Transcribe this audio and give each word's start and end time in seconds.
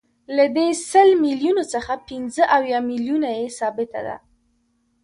له 0.37 0.45
دې 0.55 0.67
سل 0.91 1.09
میلیونو 1.23 1.63
څخه 1.73 1.93
پنځه 2.09 2.43
اویا 2.57 2.79
میلیونه 2.89 3.29
یې 3.37 3.47
ثابته 3.59 3.99
ده 4.07 4.17